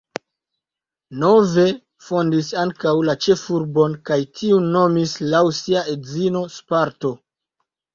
[1.23, 1.65] Nove
[2.07, 7.19] fondis ankaŭ la ĉefurbon kaj tiun nomis laŭ sia edzino Sparto.